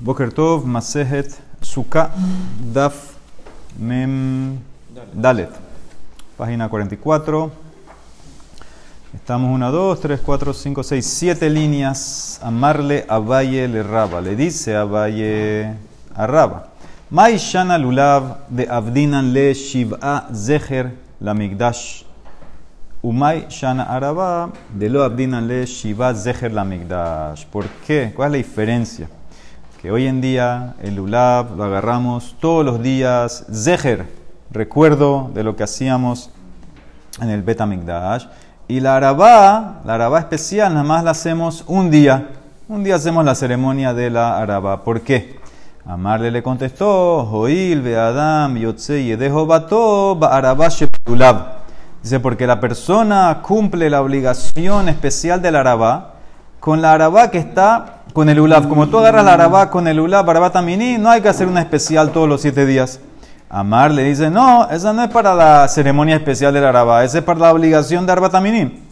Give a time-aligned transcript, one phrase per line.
[0.00, 2.12] Boker Tov, Masejet, Sukkah,
[2.72, 2.94] Daf,
[3.76, 4.56] Mem,
[5.12, 5.50] Dalet.
[6.36, 7.50] Página 44.
[9.12, 12.38] Estamos 1, 2, 3, 4, 5, 6, 7 líneas.
[12.42, 14.20] Amarle a Valle le Raba.
[14.20, 15.74] Le dice a Valle
[16.14, 16.68] a Raba.
[17.10, 22.04] Mai Shana Lulav de Abdinan le Shiv'a Zeher la Migdash.
[23.02, 27.46] Umay Shana Araba de lo Abdinan le Shiva Zeher la Migdash.
[27.46, 28.12] ¿Por qué?
[28.14, 29.08] ¿Cuál es la diferencia?
[29.80, 34.06] Que hoy en día el lulab lo agarramos todos los días, zeher,
[34.50, 36.30] recuerdo de lo que hacíamos
[37.20, 38.26] en el Betamigdash,
[38.66, 42.28] y la arabá, la arabá especial, nada más la hacemos un día.
[42.68, 44.82] Un día hacemos la ceremonia de la arabá.
[44.82, 45.38] ¿Por qué?
[45.86, 51.58] Amarle le contestó, Joil, Beadam, Yotze, Yedejo, Bato, Arabá, Shepulab.
[52.02, 56.14] Dice, porque la persona cumple la obligación especial de la arabá
[56.60, 58.68] con la arabá que está con el ulab.
[58.68, 61.60] Como tú agarras la arabá con el ulab, arabá mini, no hay que hacer una
[61.60, 62.98] especial todos los siete días.
[63.48, 67.24] Amar le dice, no, esa no es para la ceremonia especial del arabá, esa es
[67.24, 68.82] para la obligación de arabá tamini.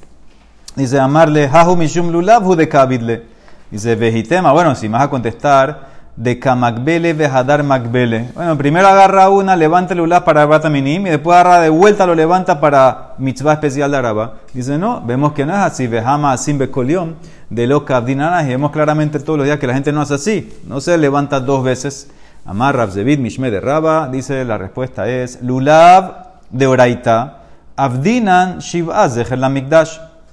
[0.77, 3.27] Dice, amarle, hahu mishum lulav de.
[3.69, 8.31] Dice, vejitema, bueno, si vas a contestar, de Kamakbele Vejadar Makbele.
[8.35, 12.07] Bueno, primero agarra una, levanta el ulá para Arba Minim y después agarra de vuelta,
[12.07, 14.35] lo levanta para mitzvah especial de Araba.
[14.55, 15.87] Dice, no, vemos que no es así.
[15.87, 17.15] Vejama Asim Bekoliom
[17.51, 18.43] de lo Kabdinana.
[18.43, 20.59] Y vemos claramente todos los días que la gente no hace así.
[20.67, 22.11] No se levanta dos veces.
[22.47, 24.09] Amar Rabzevit Mishme de Raba.
[24.09, 27.43] Dice, la respuesta es Lulav de Oraita.
[27.77, 29.87] Abdinan Shivaz de.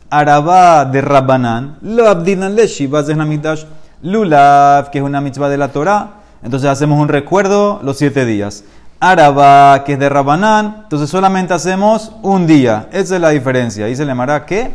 [0.10, 1.78] Araba de Rabbanan.
[1.82, 3.66] Lo Abdinan le Shivaz de Mikdash.
[4.04, 6.12] Lulav, que es una mitzvah de la Torah,
[6.44, 8.66] entonces hacemos un recuerdo los siete días.
[9.00, 12.88] Araba, que es de Rabanán, entonces solamente hacemos un día.
[12.92, 13.86] Esa es la diferencia.
[13.86, 14.72] Ahí se llamará que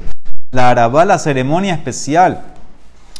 [0.50, 2.42] la Araba, la ceremonia especial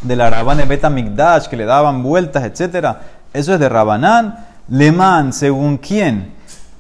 [0.03, 2.97] de la Araba de Betamigdash, que le daban vueltas, etc.
[3.33, 4.47] Eso es de Rabanán.
[4.69, 6.38] Leman, según quién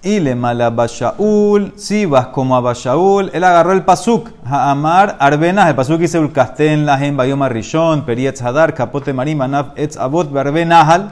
[0.09, 5.69] y le mala Bashaul, si vas como a Bashaul, él agarró el pasuk, Amar Arbenas,
[5.69, 10.64] el pasuk dice Ulkasten, Lahem, Bayoma Rishon, Perietz Hadar, Capote Marim, Anaf, Etz Abot, Barbe
[10.64, 11.11] Nahal,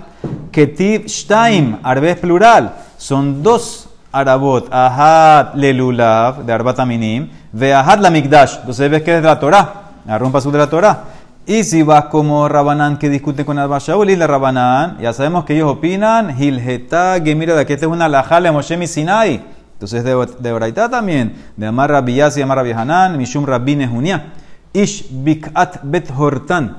[0.51, 8.61] Ketiv Shtaim, Arbe plural, son dos Arabot, Ahad Lelulav, de Arbataminim, Ve Ahad la Mikdash,
[8.61, 9.73] entonces ves que es de la Torah,
[10.07, 11.05] agarró un pasuk de la Torah.
[11.49, 15.45] Y si vas como Rabanán que discute con Abba Shaul y la Rabanán, ya sabemos
[15.45, 19.45] que ellos opinan, Hilgeta, que mira, que esta es una lajale Moshe Sinai.
[19.75, 24.33] Entonces de, de Oraitá también, de Amar Rabiyas y Amar Rabihanan, Mishum Rabine Junia.
[24.73, 26.79] Ish Bikat Bet Hortan,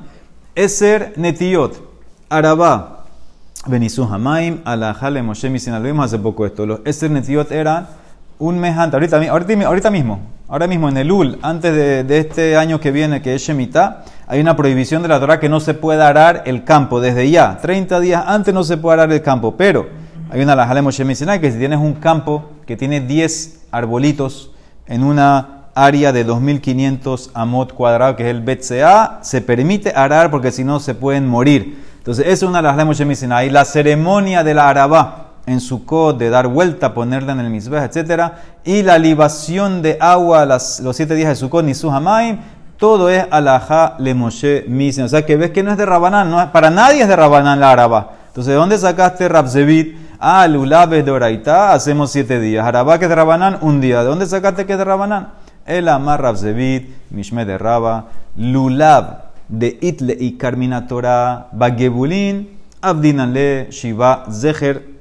[0.54, 1.82] Eser Netiot,
[2.30, 3.06] Arabá,
[3.68, 5.80] Benisu Hamaim, Alajale Moshe Sinai.
[5.80, 6.66] Lo vimos hace poco esto.
[6.66, 7.88] Los Eser Netiot eran
[8.40, 11.74] un mes antes, ahorita, ahorita, ahorita mismo, ahora mismo en el UL, antes
[12.08, 15.50] de, este año que viene, que es Shemitah, hay una prohibición de la Torah que
[15.50, 17.58] no se puede arar el campo desde ya.
[17.62, 19.88] 30 días antes no se puede arar el campo, pero
[20.30, 24.52] hay una la Moshe que si tienes un campo que tiene 10 arbolitos
[24.86, 30.52] en una área de 2500 amot cuadrado, que es el BCA, se permite arar porque
[30.52, 31.84] si no se pueden morir.
[31.98, 36.16] Entonces, esa es una de las Y la ceremonia de la Arabá en su cod
[36.16, 38.34] de dar vuelta, ponerla en el misbeh, etc.
[38.64, 42.38] Y la libación de agua los siete días de Sukkot, ni hamaim,
[42.78, 45.06] todo es alajá le Moshe misen.
[45.06, 47.72] O sea que ves que no es de Rabanán, para nadie es de Rabanán la
[47.72, 48.12] Araba.
[48.28, 49.98] Entonces, ¿de dónde sacaste Rabzevit?
[50.20, 52.66] Ah, Lulab es de Oraitá, hacemos siete días.
[52.66, 54.02] Arabá que es de Rabanán, un día.
[54.02, 55.30] ¿De dónde sacaste que es de Rabanán?
[55.66, 64.97] El Amar Rabzevit, Mishme de Raba, Lulab de Itle y Carminatora, Bagebulin, Abdinale, Shiva, Zeher,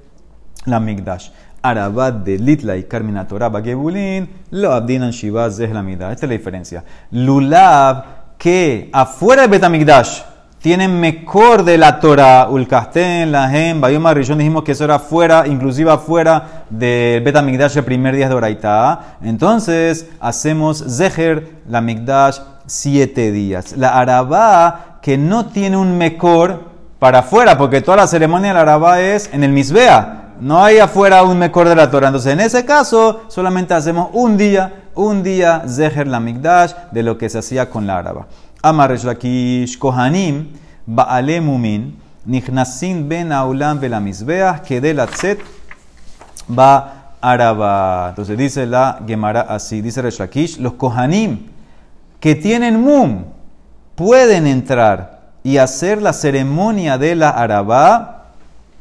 [0.66, 1.31] la Migdash.
[1.62, 6.12] Arabat de Litla y Carmina Torah Bagebulin, lo abdinan Shiva Zehlamida.
[6.12, 6.84] Esta es la diferencia.
[7.10, 8.04] Lulav,
[8.38, 10.22] que afuera de Betamigdash
[10.60, 15.91] tienen mejor de la Torah, Ulkasten, Lahem, Bayoma Rishon, dijimos que eso era fuera, inclusive
[15.91, 19.16] afuera de Betamigdash el primer día de Oraita.
[19.22, 23.77] Entonces hacemos Zeher, la Migdash, siete días.
[23.77, 26.65] La Arabá, que no tiene un mejor
[26.98, 30.26] para afuera, porque toda la ceremonia de la Arabá es en el Misbea.
[30.41, 32.09] No hay afuera un mejor de la Torah.
[32.09, 37.16] Entonces, en ese caso, solamente hacemos un día, un día Zeher la Migdash de lo
[37.18, 38.27] que se hacía con la Araba.
[38.62, 40.48] Amar Lakish Kohanim
[40.86, 45.41] Baale Mumin Nichnasin Ben Aulam Velamizbeah Kedelatzet
[46.48, 48.09] Ba Araba.
[48.10, 51.47] Entonces dice la Gemara así, dice Resh los Kohanim
[52.21, 53.24] que tienen Mum
[53.94, 58.26] pueden entrar y hacer la ceremonia de la Araba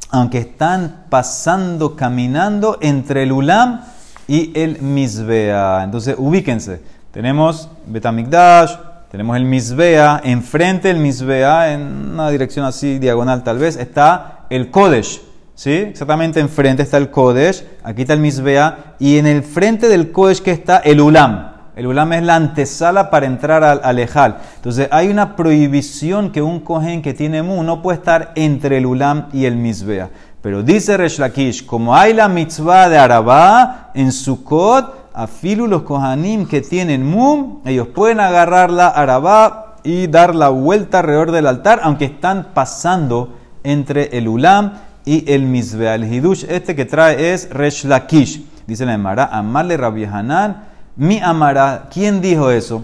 [0.09, 3.81] aunque están pasando, caminando entre el Ulam
[4.27, 5.83] y el Misbea.
[5.83, 6.81] Entonces, ubíquense.
[7.11, 8.75] Tenemos Betamigdash,
[9.15, 11.81] Tenemos el Misbea, enfrente del Misbea, en
[12.13, 15.21] una dirección así diagonal tal vez, está el Kodesh.
[15.53, 15.71] ¿Sí?
[15.71, 20.41] Exactamente enfrente está el Kodesh, aquí está el Misbea, y en el frente del Kodesh
[20.41, 21.54] que está el Ulam.
[21.75, 24.37] El Ulam es la antesala para entrar al, al Ejal.
[24.55, 28.85] Entonces hay una prohibición que un Kohen que tiene Mu no puede estar entre el
[28.85, 30.09] Ulam y el Misbea.
[30.41, 36.47] Pero dice Resh Lakish, como hay la mitzvah de Arabá en Sukkot, afilu los Kohanim
[36.47, 41.79] que tienen Mum, ellos pueden agarrar la Arabá y dar la vuelta alrededor del altar,
[41.83, 44.73] aunque están pasando entre el Ulam
[45.03, 45.95] y el Misbea.
[45.95, 48.45] El Hidush este que trae es Resh Lakish.
[48.67, 51.87] Dice la Emara, amarle Rabbi Hanan, mi Amara.
[51.91, 52.83] ¿Quién dijo eso?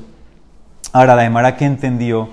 [0.94, 2.30] Ahora la Emara que entendió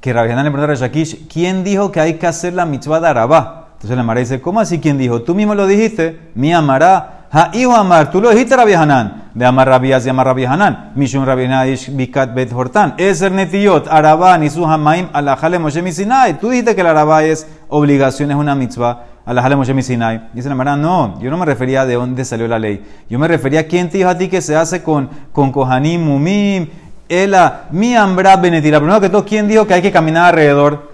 [0.00, 2.66] que Rabbi Hanan le preguntó a Resh Lakish, ¿quién dijo que hay que hacer la
[2.66, 3.68] mitzvah de Arabá?
[3.74, 5.22] Entonces la Mara dice, ¿cómo así quién dijo?
[5.22, 7.18] Tú mismo lo dijiste, mi amará.
[7.34, 10.92] Ha hijo amar, tú lo dijiste Rabbi Hanan, de amar Rabías y amar Rabbi Hanan.
[10.94, 12.94] Mishun Rabbi Nadish bikat bet hortan.
[12.98, 16.34] Eser netiyot, arabá, nisu hamaim, alajale Moshe Sinai.
[16.34, 19.04] Tú dijiste que la arabá es obligación, es una mitzvah.
[19.24, 20.28] Alajale Moshe Sinai.
[20.32, 22.84] Dice la Mara, no, yo no me refería de dónde salió la ley.
[23.08, 26.02] Yo me refería a quién te dijo a ti que se hace con, con Kohanim,
[26.02, 26.68] Mumim,
[27.08, 28.78] Ela, mi ambra benetira.
[28.78, 30.92] Primero que todo, ¿quién dijo que hay que caminar alrededor?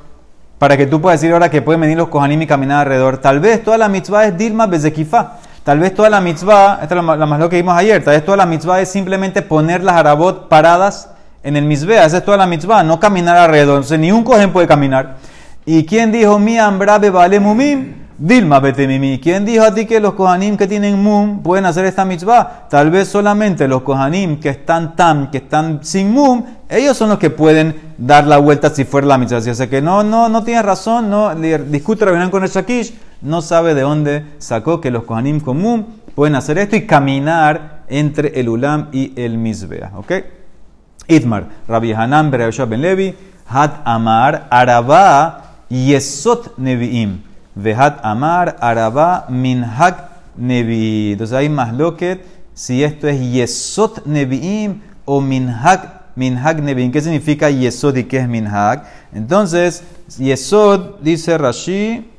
[0.58, 3.18] para que tú puedas decir ahora que pueden venir los kohanim y caminar alrededor.
[3.18, 5.38] Tal vez toda la mitzvah es Dilma Bezekifa.
[5.62, 8.24] Tal vez toda la mitzvah, esta es la, más lo que vimos ayer, tal vez
[8.24, 11.10] toda la mitzvah es simplemente poner las harabot paradas
[11.42, 12.06] en el misbea.
[12.06, 13.76] Esa es toda la mitzvah, no caminar alrededor.
[13.76, 15.16] Entonces ni un kohen puede caminar.
[15.70, 17.92] ¿Y quién dijo mi ambrabe vale mumim?
[18.16, 19.20] Dilma betemimi.
[19.20, 22.68] ¿Quién dijo a ti que los kohanim que tienen mum pueden hacer esta mitzvah?
[22.70, 27.18] Tal vez solamente los kohanim que están tam, que están sin mum, ellos son los
[27.18, 29.36] que pueden dar la vuelta si fuera la mitzvah.
[29.36, 33.74] Así que no, no, no tiene razón, no discute Rabinán con el Shakish, no sabe
[33.74, 38.48] de dónde sacó que los kohanim con mum pueden hacer esto y caminar entre el
[38.48, 39.92] ulam y el misbea.
[39.98, 40.12] ¿Ok?
[41.08, 43.14] Itmar, Rabbi Hanan, Ben Levi,
[43.46, 47.20] Hat Amar, Araba, Yesot Nevi'im.
[47.56, 51.12] Vehat Amar, Araba, Minhak Nevi.
[51.12, 52.24] Entonces hay más loquet
[52.54, 56.90] si esto es Yesot Nevi'im o Minhak Minhak Nevi'im.
[56.90, 58.84] ¿Qué significa Yesod y qué es Minhak?
[59.12, 59.84] Entonces,
[60.18, 62.10] Yesod, dice Rashi,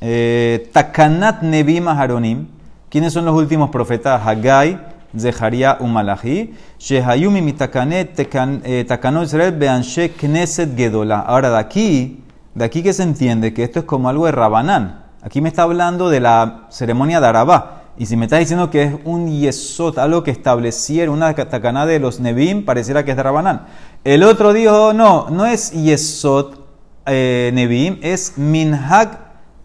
[0.00, 2.46] eh, Takanat Nevi Maharonim.
[2.90, 4.20] ¿Quiénes son los últimos profetas?
[4.24, 4.78] Hagai,
[5.16, 6.54] Zeharia Umalahi.
[6.78, 11.20] Shehayumi mitakanet eh, takanot Israel beanshe kneset gedola.
[11.20, 12.24] Ahora de aquí
[12.58, 15.04] de aquí que se entiende que esto es como algo de Rabanán.
[15.22, 17.82] Aquí me está hablando de la ceremonia de Arabá.
[17.96, 22.00] Y si me está diciendo que es un yesot, algo que estableciera una tacaná de
[22.00, 23.66] los Nebim, pareciera que es de Rabanán.
[24.02, 26.66] El otro dijo, no, no es yesot
[27.06, 29.18] eh, Nebim, es minhag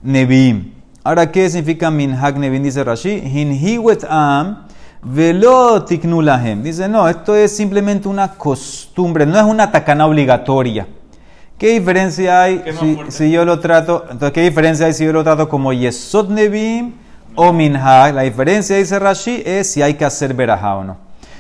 [0.04, 0.74] Nebim.
[1.04, 2.62] Ahora, ¿qué significa minhag Nebim?
[2.62, 4.63] Dice Rashi, hinhiwet am
[5.04, 10.88] velo Dice, no, esto es simplemente una costumbre, no es una tacaná obligatoria.
[11.58, 12.64] ¿Qué diferencia hay
[13.10, 14.04] si, yo lo trato?
[14.10, 16.94] Entonces, ¿qué diferencia hay si yo lo trato como Yesod Nebim
[17.36, 18.14] o Minhag?
[18.14, 20.98] La diferencia, dice Rashi, es si hay que hacer verajá o no.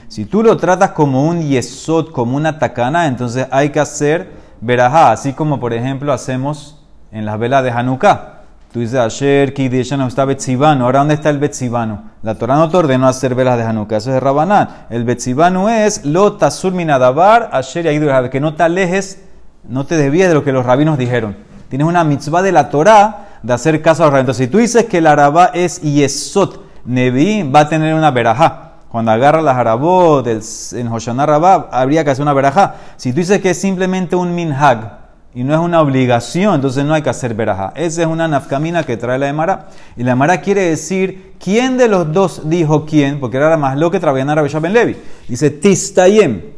[0.08, 4.32] Si tú lo tratas como un Yesod, como una takana, entonces hay que hacer
[4.62, 5.12] verajá.
[5.12, 6.80] Así como, por ejemplo, hacemos
[7.12, 8.33] en las velas de Hanukkah.
[8.74, 9.54] Tú dices, Asher,
[9.98, 10.86] no está Betzibano.
[10.86, 12.06] Ahora, ¿dónde está el Betzibano?
[12.24, 13.98] La Torah no te ordenó hacer velas de Hanukkah.
[13.98, 14.68] Eso es de Rabanán.
[14.90, 19.20] El Betzibano es lo tasur minadabar, Asher y que no te alejes
[19.68, 21.36] no te desvíes de lo que los rabinos dijeron.
[21.70, 24.38] Tienes una mitzvah de la Torah de hacer caso a los rabinos.
[24.38, 28.72] si tú dices que el arabá es yesot, nevi, va a tener una verajá.
[28.90, 32.76] Cuando agarra las arabot en Hoshaná Rabá, habría que hacer una verajá.
[32.98, 35.03] Si tú dices que es simplemente un minhag
[35.36, 37.74] y no es una obligación, entonces no hay que hacer verajá.
[37.76, 39.70] Esa es una nafkamina que trae la Emara.
[39.98, 43.90] Y la Emara quiere decir quién de los dos dijo quién, porque era más lo
[43.90, 44.96] que traía Rabbi Ben Levi.
[45.28, 46.54] Dice Tistayem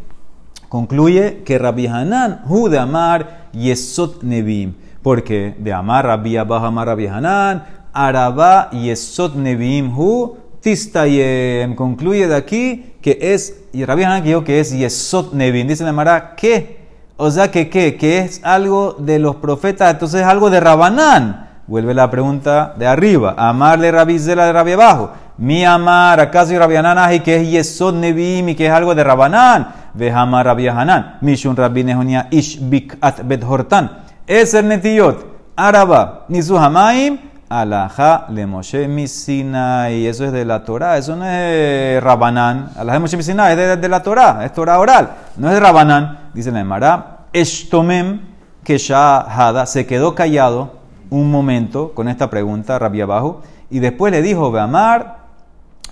[0.75, 4.73] concluye que Rabbi Hanan, hu de amar yesot nevim.
[5.01, 7.63] Porque de amar Rabbi Abba amar Rabbi Hanan,
[7.93, 11.75] araba yesot nevim hu tistayem.
[11.75, 15.65] Concluye de aquí que es, y Rabbi Hanan dijo que es yesot nevim.
[15.65, 16.84] Dice la Mara, ¿qué?
[17.17, 17.95] O sea, que qué?
[17.95, 21.47] Que es algo de los profetas, entonces es algo de Rabanán.
[21.67, 23.35] Vuelve la pregunta de arriba.
[23.37, 25.11] Amarle Rabbi Zela de Rabbi abajo.
[25.37, 28.93] Mi amar, ¿acaso y Rabbi Hanan y que es Yesod Nevim y que es algo
[28.95, 29.67] de Rabanán?
[29.93, 31.17] Vejama Rabbi Hanan.
[31.21, 32.61] Mishun Rabbi Nehonia Ish
[33.01, 34.03] At Bet Hortan.
[34.27, 35.25] Eser Netiyot.
[35.55, 36.25] Araba.
[36.29, 37.17] Nisu Hamaim.
[37.49, 39.89] Alaha le Moshe Misina.
[39.89, 40.97] Y eso es de la Torah.
[40.97, 42.69] Eso no es Rabanán.
[42.77, 44.45] Alaha le Moshe Misina es de, la Torah.
[44.45, 45.09] Es Torah oral.
[45.37, 46.24] No es de Rabanán.
[46.35, 47.27] Dice la Emara.
[47.31, 48.19] Eshtomem
[48.89, 50.73] Hada se quedó callado
[51.09, 55.19] un momento con esta pregunta, Rabbi abajo, y después le dijo, Beamar,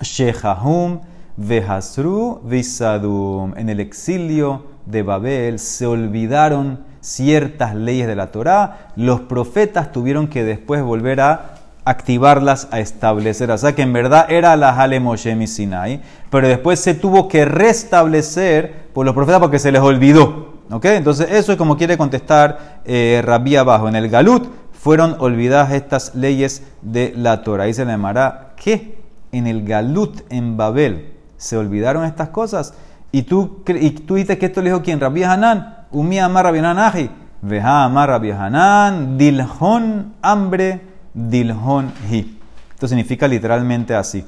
[0.02, 1.00] Shehahum,
[1.38, 3.54] Vehasru Visadum.
[3.58, 8.90] En el exilio de Babel se olvidaron ciertas leyes de la Torá.
[8.98, 11.56] Los profetas tuvieron que después volver a
[11.86, 13.52] activarlas, a establecer.
[13.52, 17.46] O sea que en verdad era la Hale Moshe Sinai, pero después se tuvo que
[17.46, 20.54] restablecer por los profetas porque se les olvidó.
[20.72, 20.86] ¿Ok?
[20.86, 23.88] Entonces eso es como quiere contestar eh, Rabí abajo.
[23.88, 27.66] En el Galut fueron olvidadas estas leyes de la Torah.
[27.66, 28.98] Ahí se le llamará que
[29.32, 32.74] en el Galut, en Babel, se olvidaron estas cosas.
[33.12, 35.00] Y tú, y tú dices que esto le dijo quién?
[35.00, 35.86] Rabbi Hanan.
[35.92, 37.10] Umi amar Rabbi Hanan.
[37.42, 39.18] Veja amar Rabbi Hanan.
[39.18, 40.93] Dilhon hambre.
[41.14, 42.40] Dilhon hi.
[42.74, 44.26] Esto significa literalmente así.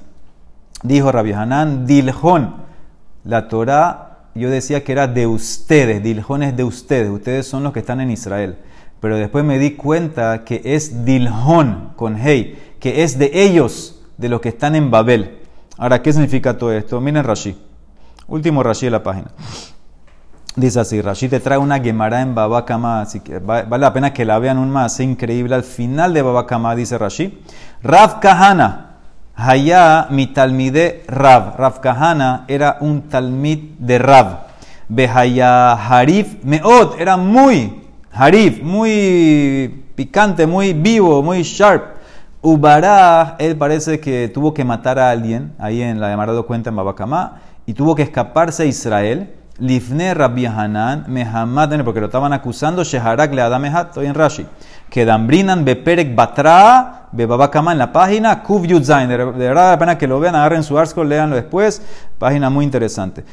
[0.83, 1.85] Dijo Rabbi Hanan.
[1.85, 2.55] Dilhon.
[3.23, 7.71] La Torah yo decía que era de ustedes, Dilhon es de ustedes, ustedes son los
[7.71, 8.57] que están en Israel.
[8.99, 14.27] Pero después me di cuenta que es Dilhon con Hey, que es de ellos, de
[14.27, 15.39] los que están en Babel.
[15.77, 16.99] Ahora, ¿qué significa todo esto?
[16.99, 17.55] Miren Rashi.
[18.27, 19.31] Último Rashi de la página.
[20.55, 24.23] Dice así, Rashi te trae una Gemara en Babakama, así que vale la pena que
[24.23, 25.53] la vean un más increíble.
[25.53, 27.43] Al final de Babakama dice Rashi,
[27.83, 28.95] Rav Kahana,
[29.35, 31.57] Haya mi talmide Rav.
[31.57, 34.45] Rav Kahana era un talmid de Rav.
[34.87, 37.83] Behaya Harif Meot era muy
[38.13, 41.95] Harif, muy picante, muy vivo, muy sharp.
[42.41, 46.77] Ubarah, él parece que tuvo que matar a alguien, ahí en la de cuenta en
[46.77, 49.33] Babacamá, y tuvo que escaparse a Israel.
[49.57, 54.45] Lifne Rabbi Hanan, Mehamad, porque lo estaban acusando, Sheharak le Adamehat, estoy en Rashi.
[54.89, 59.07] Que Dambrinan Beperek Batra, Bebabacama en la página, Kuv Yudzain.
[59.07, 61.81] De verdad, la pena que lo vean, agarren su arco, leanlo después.
[62.19, 63.23] Página muy interesante.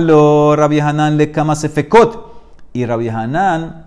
[0.00, 2.32] lo Rabbi Hanan le Kama Sefekot.
[2.72, 3.84] Y Rabbi Hanan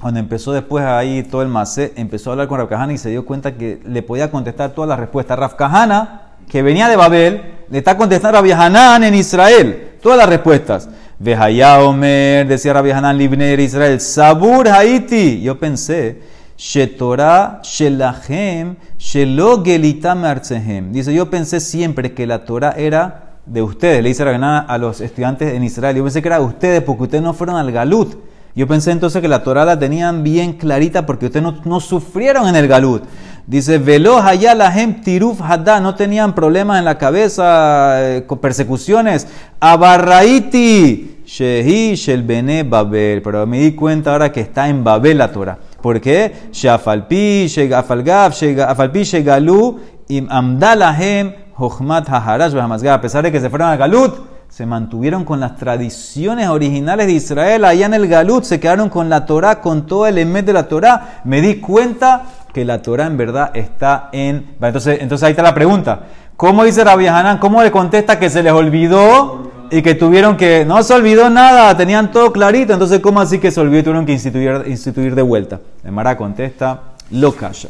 [0.00, 3.24] cuando empezó después ahí todo el masé, empezó a hablar con Rafkahana y se dio
[3.24, 5.38] cuenta que le podía contestar todas las respuestas.
[5.38, 9.95] Rafkahana, que venía de Babel, le está contestando Rabbi Hanan en Israel.
[10.06, 10.88] Todas las respuestas.
[11.18, 14.00] Vejaya Omer, decía Rabbi Hanan Libner Israel.
[14.00, 15.40] Sabur Haiti.
[15.40, 16.22] Yo pensé,
[16.56, 24.00] Shetorah Shelahem Shelo Dice, yo pensé siempre que la Torah era de ustedes.
[24.00, 25.96] Le dice Rabbi Hanan a los estudiantes en Israel.
[25.96, 28.14] Yo pensé que era de ustedes porque ustedes no fueron al Galut.
[28.54, 32.54] Yo pensé entonces que la Torah la tenían bien clarita porque ustedes no, sufrieron en
[32.54, 33.02] el Galut.
[33.46, 34.74] Dice, velo allá la
[35.04, 39.28] tiruf hadá, no tenían problemas en la cabeza, eh, con persecuciones.
[39.60, 43.22] Abarraiti, shehi shel bene babel.
[43.22, 45.58] Pero me di cuenta ahora que está en Babel la Torah.
[45.80, 46.48] ¿Por qué?
[46.50, 53.76] Shafalpi, shegafalgaf, shafalpi, shegalu, im amdalahem, hochmat haharash, a pesar de que se fueron a
[53.76, 58.88] Galut se mantuvieron con las tradiciones originales de Israel, allá en el Galut, se quedaron
[58.88, 61.20] con la Torah, con todo el emet de la Torah.
[61.24, 62.24] Me di cuenta
[62.56, 64.56] que la Torah en verdad está en...
[64.62, 66.04] Entonces, entonces ahí está la pregunta.
[66.38, 67.36] ¿Cómo dice Rabbi Hanan?
[67.36, 70.64] ¿Cómo le contesta que se les olvidó y que tuvieron que...
[70.64, 72.72] No se olvidó nada, tenían todo clarito.
[72.72, 75.60] Entonces, ¿cómo así que se olvidó y tuvieron que instituir, instituir de vuelta?
[75.84, 77.68] El Mara contesta, lo calla.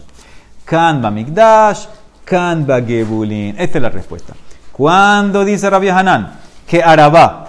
[0.65, 1.87] Kan Migdash,
[2.25, 3.57] kan Gebulin.
[3.59, 4.35] Esta es la respuesta.
[4.71, 6.47] ¿Cuándo dice Rabbi Hanan?
[6.67, 7.49] que Arabá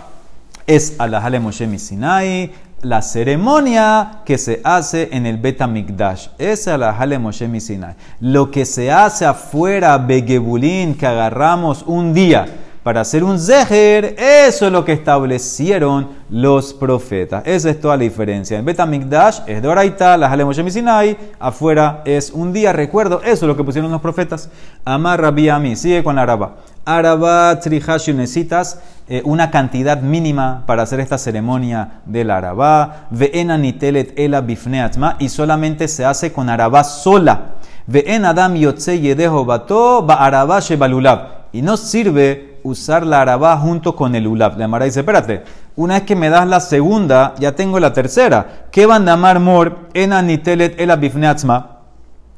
[0.65, 6.27] es Alajale Moshe Sinai, la ceremonia que se hace en el Bet Mikdash.
[6.37, 7.95] Es Alajale Moshe Sinai.
[8.19, 12.45] Lo que se hace afuera, Begebulín, que agarramos un día
[12.87, 17.43] para hacer un zeher, eso es lo que establecieron los profetas.
[17.45, 18.57] Esa es toda la diferencia.
[18.57, 23.43] En Betamikdash es de Oraita, la Moshe Sinai, afuera es un día, recuerdo, eso es
[23.43, 24.49] lo que pusieron los profetas.
[24.85, 26.55] Amar Rabbi sigue con la Araba.
[26.87, 28.79] Araba Trihash necesitas
[29.09, 33.07] eh, una cantidad mínima para hacer esta ceremonia del Araba.
[33.11, 37.57] Ve'ena nitelet ela bifneatma y solamente se hace con Araba sola.
[37.87, 41.37] Ve'en adam yotze yedeho bato ba Araba shebalulab.
[41.51, 44.57] Y no sirve usar la arabá junto con el ulab.
[44.57, 45.43] La Mara dice, espérate,
[45.75, 48.65] una vez que me das la segunda, ya tengo la tercera.
[48.71, 51.76] ¿Qué van a amar mor en anitelet el abifneatzma?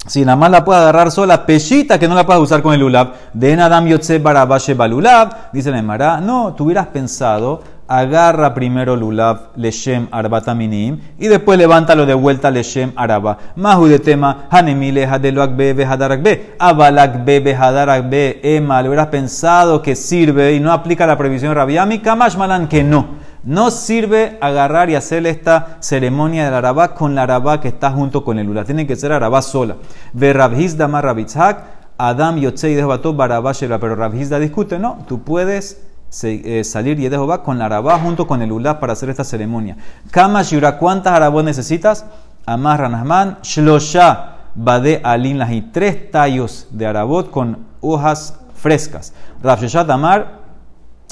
[0.06, 2.82] Si nada más la puedo agarrar sola, pellita que no la puedo usar con el
[2.82, 3.12] ulab.
[3.34, 5.52] De en adam yotze barabashe balulab.
[5.52, 12.06] Dice la Mara, no, tú hubieras pensado agarra primero lulav leshem arbataminim y después levántalo
[12.06, 13.36] de vuelta leshem araba.
[13.56, 18.80] Mahu de tema hanemile hadeluakbe be abalakbe be ema.
[18.80, 23.29] Le hubieras pensado que sirve y no aplica la prohibición rabiami kamash malan que no.
[23.42, 28.24] No sirve agarrar y hacer esta ceremonia del arabá con la arabá que está junto
[28.24, 28.66] con el lulav.
[28.66, 29.76] Tiene que ser arabá sola.
[30.12, 35.82] Ve mar rabitzhak Adam yotzei debató barabá pero rabhizda discute, no, tú puedes
[36.22, 39.76] eh, salir y Jehová con la arabá junto con el ulab para hacer esta ceremonia.
[40.10, 42.06] Kama Shura, ¿cuántas arabos necesitas?
[42.46, 49.12] Amar Ranahman, Shlosha, Bade Alin tres tallos de arabot con hojas frescas.
[49.42, 50.38] Rav Amar,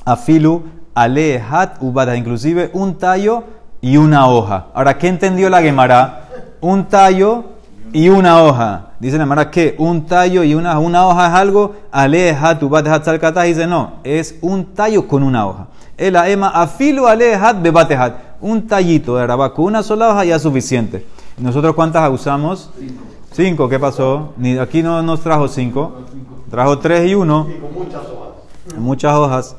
[0.06, 0.64] Afilu,
[1.02, 3.44] ale, hat, ubada, inclusive un tallo
[3.80, 4.66] y una hoja.
[4.74, 6.28] Ahora, ¿qué entendió la Gemara?
[6.60, 7.44] Un tallo
[7.92, 8.86] y una hoja.
[8.98, 12.92] Dice la Gemara que un tallo y una, una hoja es algo, ale, hat, ubada,
[12.92, 15.68] hat, salcata, dice no, es un tallo con una hoja.
[15.96, 18.14] El ema, afilu, ale, hat, bebate, hat.
[18.40, 21.06] Un tallito de araba con una sola hoja ya es suficiente.
[21.38, 22.70] ¿Nosotros cuántas usamos?
[22.76, 23.04] Cinco.
[23.32, 24.32] Cinco, ¿qué pasó?
[24.36, 26.02] Ni, aquí no nos trajo cinco,
[26.50, 27.46] trajo tres y uno.
[27.60, 28.76] con muchas hojas.
[28.76, 29.56] Muchas hojas.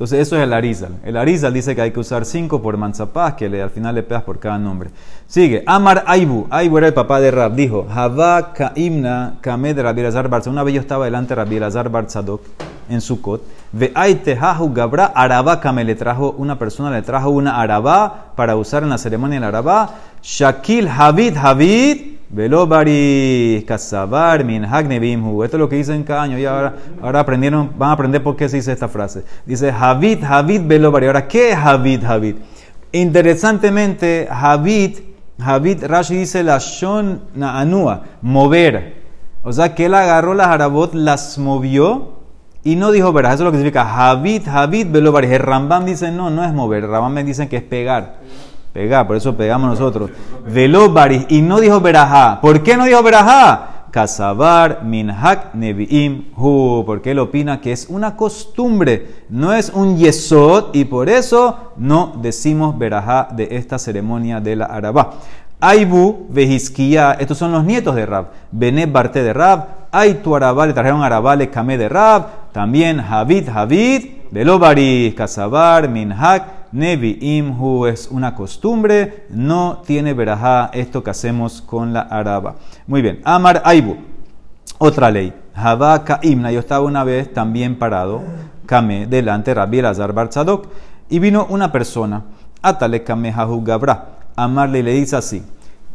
[0.00, 0.96] Entonces eso es el Arizal.
[1.04, 4.02] El Arizal dice que hay que usar cinco por manzapaz, que le, al final le
[4.02, 4.88] pegas por cada nombre.
[5.26, 5.62] Sigue.
[5.66, 6.46] Amar Aibu.
[6.48, 7.54] Aibu era el papá de Rab.
[7.54, 10.02] Dijo, Havá Kaimna Kamed Rabbi
[10.46, 12.40] Una vez yo estaba delante de Rabbi Elazar Barzadok
[12.88, 13.42] en Sukkot.
[13.72, 15.84] Ve Aitehahu Gabra Arabá Kame.
[15.84, 19.96] Le trajo una persona, le trajo una Arabá para usar en la ceremonia del Arabá.
[20.22, 22.19] Shakil Havid Havid.
[22.32, 26.38] Velobari, Kasabar, Min, Esto es lo que dicen cada año.
[26.38, 29.24] Y ahora, ahora aprendieron, van a aprender por qué se dice esta frase.
[29.44, 31.06] Dice Javid, Javid, Velobari.
[31.06, 32.36] Ahora, ¿qué es Javid, Javid?
[32.92, 34.98] Interesantemente, Javid,
[35.40, 39.00] Javid, Rashi dice la Shon Anua, mover.
[39.42, 42.20] O sea, que él agarró las arabot, las movió
[42.62, 43.34] y no dijo verás.
[43.34, 45.32] Eso es lo que significa Javid, Javid, Velobari.
[45.32, 46.84] El Rambam dice no, no es mover.
[46.84, 48.18] El Rambam me dicen que es pegar.
[48.72, 50.10] Pegar, por eso pegamos nosotros.
[50.46, 50.94] Veló
[51.28, 52.40] y no dijo verajá.
[52.40, 53.66] ¿Por qué no dijo verajá?
[53.90, 60.66] Kasabar minhak neviim hu, porque él opina que es una costumbre, no es un yesod,
[60.74, 65.14] y por eso no decimos verajá de esta ceremonia de la Arabá.
[65.60, 68.28] Aibu vejisquía, estos son los nietos de Rab.
[68.52, 73.50] Bené Barte de Rab, Aitu Arabá, le trajeron Arabá, le Kamé de Rab, también Javid,
[73.50, 81.60] Javid, Velobari, Kasabar, Minhak, Nevi imhu es una costumbre, no tiene verajá esto que hacemos
[81.60, 82.54] con la araba.
[82.86, 83.96] Muy bien, Amar Aibu,
[84.78, 85.32] otra ley.
[85.52, 88.22] Habaka imna, yo estaba una vez también parado,
[88.66, 90.68] Kame, delante Rabbi Azar Barzadok,
[91.08, 92.22] y vino una persona,
[92.62, 95.42] Atale Kame Gabra, amarle le dice así,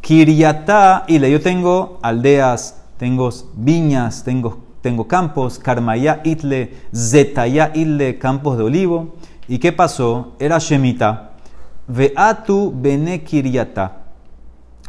[0.02, 8.20] Kiryata, y le yo tengo aldeas, tengo viñas, tengo, tengo campos, Karmaya Itle, Zetaya Itle,
[8.20, 9.16] campos de olivo,
[9.48, 10.36] ¿Y qué pasó?
[10.40, 11.32] Era Shemita.
[11.88, 13.98] Veatu bene Kiryata.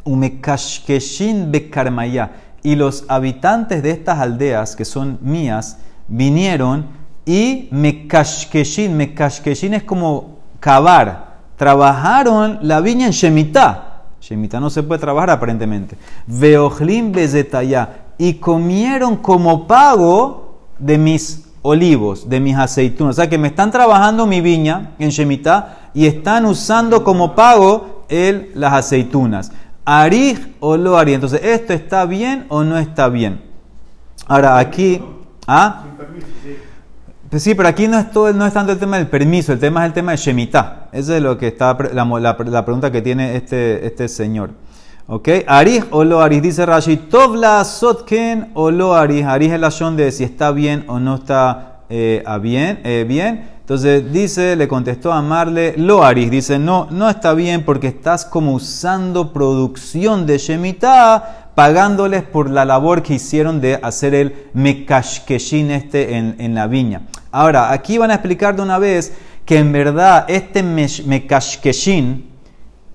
[0.05, 2.31] Umekashkeshin bekarmaya.
[2.63, 6.87] Y los habitantes de estas aldeas, que son mías, vinieron
[7.25, 8.95] y mekashkeshin.
[8.95, 11.37] Mekashkeshin es como cavar.
[11.57, 14.03] Trabajaron la viña en Shemitah.
[14.21, 15.97] Shemitah no se puede trabajar aparentemente.
[16.27, 18.06] Veojlim bezetaya.
[18.19, 23.17] Y comieron como pago de mis olivos, de mis aceitunas.
[23.17, 28.05] O sea que me están trabajando mi viña en Shemitah y están usando como pago
[28.09, 29.53] el, las aceitunas.
[29.85, 31.15] Arij o lo harí.
[31.15, 33.41] Entonces, ¿esto está bien o no está bien?
[34.27, 35.03] Ahora, aquí.
[35.47, 35.85] ¿Ah?
[37.31, 39.59] Pues sí, pero aquí no es, todo, no es tanto el tema del permiso, el
[39.59, 40.89] tema es el tema de Shemitah.
[40.93, 44.51] Esa es lo que está, la, la, pregunta que tiene este, este señor.
[45.09, 45.29] ¿Ok?
[45.47, 49.25] Arij o lo arij, dice Rashi, Tovla sotken o lo arij.
[49.25, 53.49] Arij es la shon de si está bien o no está eh, bien, eh, bien.
[53.61, 56.29] Entonces dice, le contestó a Marle, lo arij.
[56.29, 62.65] Dice, no, no está bien porque estás como usando producción de Shemitah, pagándoles por la
[62.65, 67.03] labor que hicieron de hacer el mekashkeshin este en, en la viña.
[67.31, 69.13] Ahora, aquí van a explicar de una vez
[69.45, 72.36] que en verdad este mekashkeshin,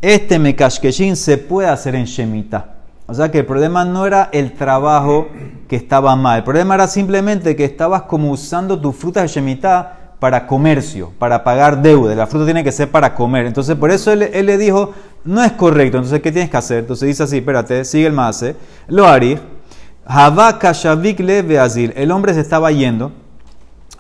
[0.02, 2.76] este Mekashkeshin se puede hacer en Shemitah.
[3.08, 5.28] O sea que el problema no era el trabajo
[5.68, 6.40] que estaba mal.
[6.40, 11.44] El problema era simplemente que estabas como usando tus frutas de Shemitah para comercio, para
[11.44, 12.16] pagar deuda.
[12.16, 13.46] La fruta tiene que ser para comer.
[13.46, 14.94] Entonces, por eso él, le dijo,
[15.26, 15.98] no es correcto.
[15.98, 16.80] Entonces, ¿qué tienes que hacer?
[16.80, 18.46] Entonces dice así, espérate, sigue el más.
[18.88, 19.40] Lo harí.
[20.08, 21.40] Shavik le
[21.96, 23.12] El hombre se estaba yendo.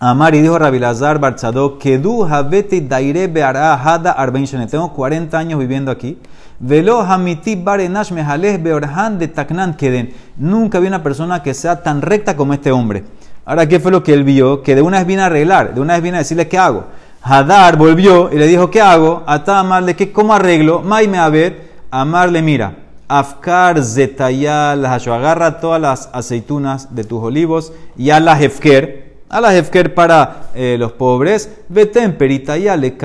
[0.03, 5.91] Amar y dijo Rabilazar Barzadó, Kedu Habeti Daire Beara Hada Arben Tengo 40 años viviendo
[5.91, 6.17] aquí.
[6.57, 10.11] Velo Hamiti Barenash Mehaleh Beorhan de Taknan Keden.
[10.37, 13.03] Nunca vi una persona que sea tan recta como este hombre.
[13.45, 14.63] Ahora, ¿qué fue lo que él vio?
[14.63, 16.85] Que de una vez viene a arreglar, de una vez viene a decirle qué hago.
[17.21, 19.21] Hadar volvió y le dijo, ¿qué hago?
[19.27, 20.81] Ata amarle, ¿qué, ¿cómo arreglo?
[20.81, 21.53] Maime Abed,
[21.91, 22.75] amarle, mira.
[23.07, 29.00] Afkar Zetayal agarra todas las aceitunas de tus olivos y a la Hefker
[29.31, 32.97] a la Hefker para eh, los pobres, veten le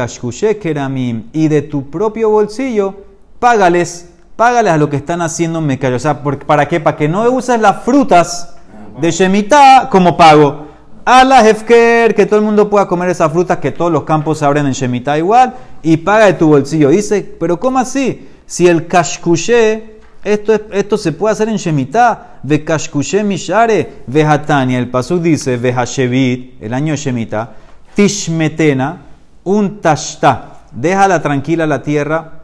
[0.58, 2.96] keramim, y de tu propio bolsillo,
[3.38, 5.94] págales, págales a lo que están haciendo mecallo.
[5.94, 6.80] O sea, ¿para qué?
[6.80, 8.56] Para que no uses las frutas
[9.00, 10.66] de Shemitah como pago.
[11.04, 14.40] A la Hefker, que todo el mundo pueda comer esas frutas, que todos los campos
[14.40, 16.88] se abren en Shemitah igual, y paga de tu bolsillo.
[16.88, 18.28] Dice, pero ¿cómo así?
[18.46, 19.95] Si el kashkushe
[20.26, 22.40] esto, se puede hacer en Shemitah.
[22.42, 24.78] Ve Kashkushe Mishare, ve Hatania.
[24.78, 27.50] El Pasuk dice, ve Hashevit, el año Shemitah.
[27.96, 28.98] tishmetena,
[29.44, 32.42] un tashta, déjala tranquila la tierra,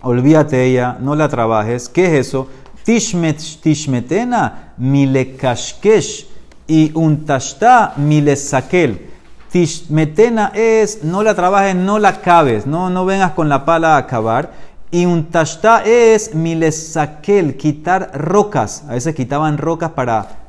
[0.00, 1.90] olvídate ella, no la trabajes.
[1.90, 2.48] ¿Qué es eso?
[2.82, 6.26] Tishmet, tishmetena, milekashkesh,
[6.66, 9.10] y un tashta, milesakel.
[9.50, 14.06] Tishmetena es, no la trabajes, no la cabes, no, no vengas con la pala a
[14.06, 14.50] cavar.
[14.90, 18.84] Y un tashta es milesakel, quitar rocas.
[18.88, 20.46] A veces quitaban rocas para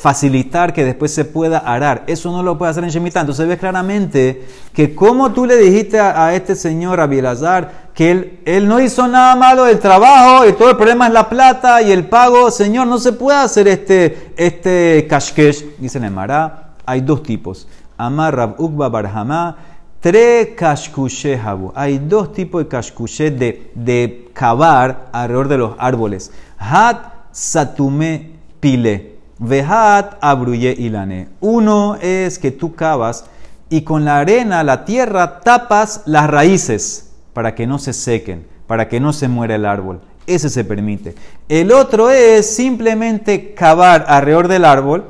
[0.00, 2.04] facilitar que después se pueda arar.
[2.06, 3.20] Eso no lo puede hacer en Shemitah.
[3.20, 8.66] Entonces ves claramente que como tú le dijiste a, este señor Abielazar que él, él,
[8.66, 12.06] no hizo nada malo del trabajo y todo el problema es la plata y el
[12.06, 15.76] pago, señor, no se puede hacer este, este kashkesh.
[15.78, 17.68] Dice Nemara, hay dos tipos.
[17.98, 19.56] Amar Rab Ukba Barhamá,
[20.00, 21.72] tre kashkushehabu.
[21.74, 26.32] Hay dos tipos de kashkushe de, de cavar alrededor de los árboles.
[26.58, 29.18] Hat satume pile.
[29.38, 31.28] Vehat abruye ilane.
[31.40, 33.24] Uno es que tú cavas
[33.70, 38.88] y con la arena, la tierra, tapas las raíces para que no se sequen, para
[38.88, 40.00] que no se muera el árbol.
[40.26, 41.14] Ese se permite.
[41.48, 45.04] El otro es simplemente cavar alrededor del árbol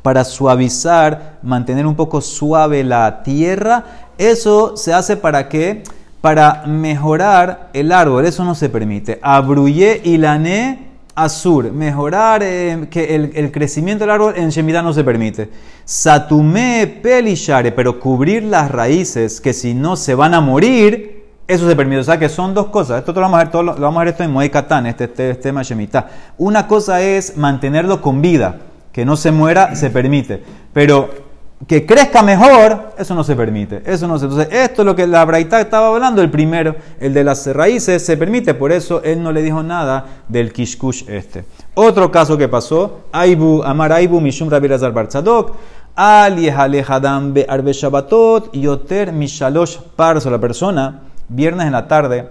[0.00, 4.01] para suavizar, mantener un poco suave la tierra.
[4.22, 5.82] Eso se hace para qué?
[6.20, 8.24] Para mejorar el árbol.
[8.24, 9.18] Eso no se permite.
[9.20, 15.50] Abruye ilane Azur, mejorar eh, que el, crecimiento del árbol en Shemitah no se permite.
[15.84, 21.74] Satume pelishare, pero cubrir las raíces que si no se van a morir, eso se
[21.74, 22.02] permite.
[22.02, 23.00] O sea que son dos cosas.
[23.00, 25.30] Esto lo vamos a ver, lo, vamos a ver esto en Moed Katán, este, este,
[25.30, 26.08] este, tema de Shemitah.
[26.38, 28.58] Una cosa es mantenerlo con vida,
[28.92, 30.44] que no se muera, se permite.
[30.72, 31.31] Pero
[31.66, 33.82] que crezca mejor, eso no se permite.
[33.84, 37.14] Eso no se, entonces, esto es lo que la Braita estaba hablando, el primero, el
[37.14, 41.44] de las raíces, se permite, por eso él no le dijo nada del Kishkush este.
[41.74, 45.56] Otro caso que pasó, Aibu, Amar Aibu, Mishum Rabbi Lazar Barzadok,
[45.94, 52.28] Ali Hadam Be Arbe Shabbatot, Yoter Mishalosh Parso, la persona, viernes en la tarde,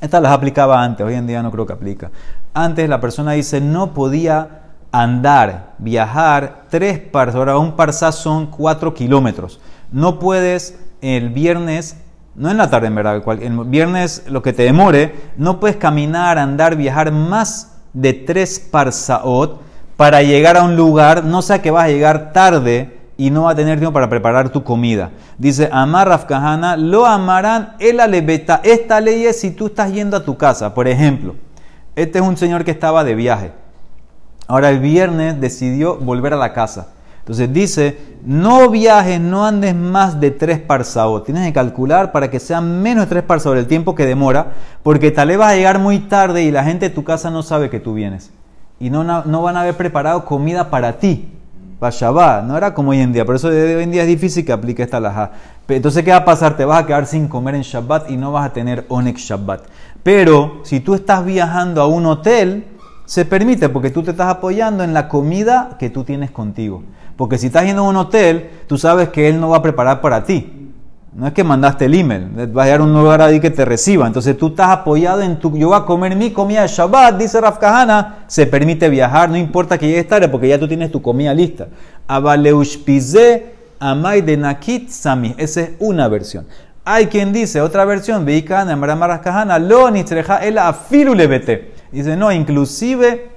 [0.00, 2.10] estas las aplicaba antes, hoy en día no creo que aplica.
[2.52, 4.63] Antes la persona dice, no podía
[4.94, 7.34] andar, viajar tres parsas.
[7.34, 9.58] Ahora, un parsá son cuatro kilómetros.
[9.90, 11.96] No puedes el viernes,
[12.36, 16.38] no en la tarde en verdad, el viernes lo que te demore, no puedes caminar,
[16.38, 19.60] andar, viajar más de tres parsaot
[19.96, 23.50] para llegar a un lugar, no sea que vas a llegar tarde y no va
[23.50, 25.10] a tener tiempo para preparar tu comida.
[25.38, 28.60] Dice, Amar Rafkahana, lo amarán el alebeta.
[28.62, 30.72] Esta ley es si tú estás yendo a tu casa.
[30.72, 31.34] Por ejemplo,
[31.96, 33.63] este es un señor que estaba de viaje
[34.46, 36.88] Ahora el viernes decidió volver a la casa.
[37.20, 41.24] Entonces dice, no viajes, no andes más de tres parsaos.
[41.24, 44.52] Tienes que calcular para que sean menos de tres parsaos el tiempo que demora,
[44.82, 47.42] porque tal vez vas a llegar muy tarde y la gente de tu casa no
[47.42, 48.30] sabe que tú vienes.
[48.78, 51.30] Y no, no, van a haber preparado comida para ti.
[51.78, 52.42] Para.
[52.42, 53.24] No era como hoy en día.
[53.24, 55.32] Por eso hoy en día es difícil que aplique esta laja.
[55.68, 56.56] Entonces, ¿qué va a pasar?
[56.56, 59.62] Te vas a quedar sin comer en Shabbat y no vas a tener Onex Shabbat.
[60.02, 62.66] Pero si tú estás viajando a un hotel,
[63.06, 66.82] se permite porque tú te estás apoyando en la comida que tú tienes contigo.
[67.16, 70.00] Porque si estás yendo a un hotel, tú sabes que él no va a preparar
[70.00, 70.64] para ti.
[71.14, 74.04] No es que mandaste el email, va a llegar un lugar ahí que te reciba.
[74.04, 75.56] Entonces tú estás apoyado en tu.
[75.56, 77.58] Yo voy a comer mi comida de Shabbat, dice Raf.
[78.26, 81.68] Se permite viajar, no importa que llegues tarde porque ya tú tienes tu comida lista.
[82.08, 85.36] Abaleushpize amay de nakit sami.
[85.38, 86.46] Esa es una versión.
[86.84, 91.14] Hay quien dice, otra versión, Veikana, Maramara Kahana, lo nitreja el afilu
[91.94, 93.30] Dice, no, inclusive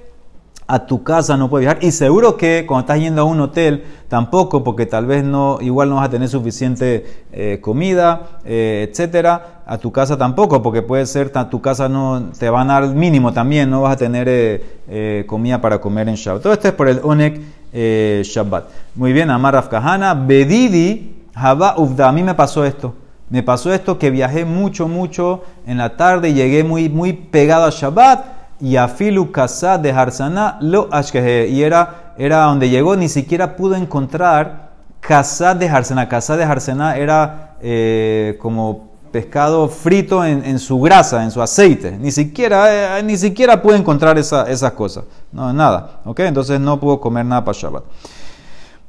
[0.66, 1.82] a tu casa no puedes viajar.
[1.82, 5.88] Y seguro que cuando estás yendo a un hotel, tampoco, porque tal vez no, igual
[5.88, 9.62] no vas a tener suficiente eh, comida, eh, etcétera.
[9.64, 12.88] A tu casa tampoco, porque puede ser, a tu casa no te van a dar
[12.88, 16.42] mínimo también, no vas a tener eh, comida para comer en Shabbat.
[16.42, 17.40] Todo esto es por el Onek
[17.72, 18.64] Shabbat.
[18.96, 22.08] Muy bien, Amar Afkahana, Bedidi, Haba Ufda.
[22.08, 22.94] A mí me pasó esto.
[23.30, 27.70] Me pasó esto que viajé mucho, mucho en la tarde llegué muy, muy pegado a
[27.70, 31.48] Shabbat y afilu casa de Harsana lo ashkehe.
[31.48, 36.08] Y era, era donde llegó, ni siquiera pudo encontrar casa de Harsana.
[36.08, 41.96] Casa de Harsana era eh, como pescado frito en, su grasa, en su aceite.
[41.98, 45.04] Ni siquiera, eh, ni siquiera pudo encontrar esas cosas.
[45.32, 46.00] No, nada.
[46.04, 46.20] ¿Ok?
[46.20, 47.84] Entonces no pudo comer nada para Shabbat.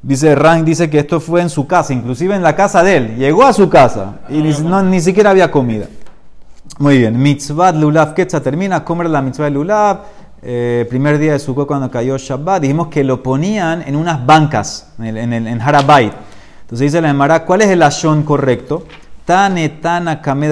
[0.01, 3.15] Dice Rank, dice que esto fue en su casa, inclusive en la casa de él.
[3.17, 5.87] Llegó a su casa y ni siquiera había comida.
[6.77, 9.99] Muy bien, mitzvah lulav ketza termina, comer la mitzvah de lulav.
[10.41, 14.93] Eh, primer día de Sukkot cuando cayó Shabbat, dijimos que lo ponían en unas bancas,
[14.97, 16.13] en, el, en, Harabait.
[16.61, 18.85] Entonces dice la Emara, ¿cuál es el ashon correcto?
[19.25, 20.51] Tane tana kamed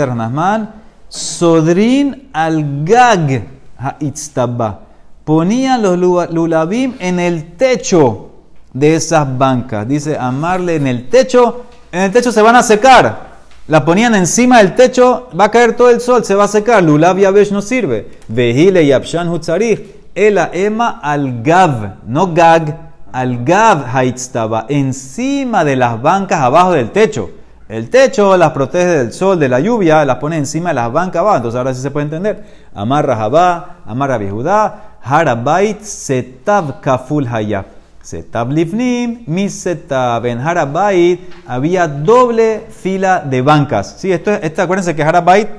[1.08, 4.82] sodrin al gag haitztabba.
[5.24, 5.98] Ponían los
[6.32, 8.32] lulavim en el techo
[8.74, 9.88] de esas bancas.
[9.88, 13.37] Dice, amarle en el techo, en el techo se van a secar.
[13.68, 16.82] La ponían encima del techo, va a caer todo el sol, se va a secar.
[16.82, 18.08] Lulav yabesh no sirve.
[18.30, 19.98] Vehile y abshan hutzarich.
[20.16, 22.76] Ela ema al gav, no gag,
[23.12, 27.30] al gav haitztaba, encima de las bancas abajo del techo.
[27.68, 31.20] El techo las protege del sol, de la lluvia, las pone encima de las bancas
[31.20, 31.36] abajo.
[31.38, 32.46] Entonces ahora sí se puede entender.
[32.74, 37.77] Amarra Jabá, amarra Bihudá, Harabait, Setav Kaful Hayab.
[38.08, 40.26] Setab Livnim, mi Setab.
[40.28, 43.96] En Harabait había doble fila de bancas.
[43.98, 45.50] Sí, esto, esto acuérdense que Harabait,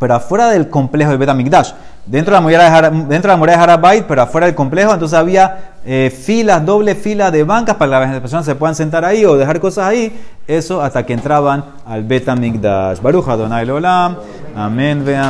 [0.00, 1.70] pero afuera del complejo de Betamikdash.
[2.06, 5.74] Dentro de la muralla de, dentro de, la Harabait, pero afuera del complejo, entonces había
[5.84, 9.36] eh, filas, doble fila de bancas para que las personas se puedan sentar ahí o
[9.36, 10.12] dejar cosas ahí.
[10.48, 13.00] Eso hasta que entraban al Betamikdash.
[13.00, 14.16] Baruch Adonai Lolam.
[14.56, 15.28] Amén, vean.